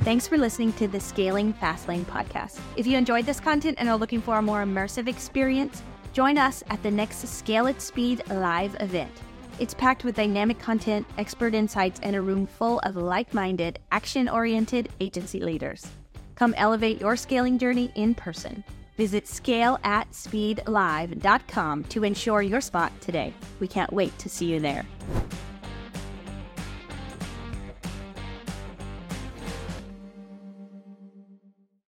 Thanks 0.02 0.28
for 0.28 0.38
listening 0.38 0.72
to 0.74 0.86
the 0.86 1.00
Scaling 1.00 1.52
Fastlane 1.54 2.04
podcast. 2.04 2.60
If 2.76 2.86
you 2.86 2.96
enjoyed 2.96 3.26
this 3.26 3.40
content 3.40 3.76
and 3.80 3.88
are 3.88 3.96
looking 3.96 4.22
for 4.22 4.38
a 4.38 4.42
more 4.42 4.62
immersive 4.62 5.08
experience, 5.08 5.82
join 6.12 6.38
us 6.38 6.62
at 6.70 6.80
the 6.84 6.90
next 6.92 7.26
Scale 7.26 7.66
at 7.66 7.82
Speed 7.82 8.22
live 8.30 8.76
event. 8.80 9.12
It's 9.58 9.74
packed 9.74 10.04
with 10.04 10.16
dynamic 10.16 10.58
content, 10.58 11.06
expert 11.18 11.54
insights, 11.54 12.00
and 12.02 12.16
a 12.16 12.20
room 12.20 12.46
full 12.46 12.78
of 12.80 12.96
like 12.96 13.32
minded, 13.34 13.78
action 13.92 14.28
oriented 14.28 14.88
agency 15.00 15.40
leaders. 15.40 15.86
Come 16.34 16.54
elevate 16.56 17.00
your 17.00 17.14
scaling 17.16 17.58
journey 17.58 17.92
in 17.94 18.14
person. 18.14 18.64
Visit 18.96 19.26
scaleatspeedlive.com 19.26 21.84
to 21.84 22.04
ensure 22.04 22.42
your 22.42 22.60
spot 22.60 22.92
today. 23.00 23.32
We 23.60 23.68
can't 23.68 23.92
wait 23.92 24.18
to 24.18 24.28
see 24.28 24.46
you 24.46 24.58
there. 24.60 24.84